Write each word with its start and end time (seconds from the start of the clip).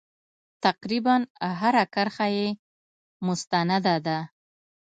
تقریبا 0.65 1.15
هره 1.59 1.83
کرښه 1.93 2.27
یې 2.37 2.47
مستنده 3.25 3.95
ده. 4.05 4.17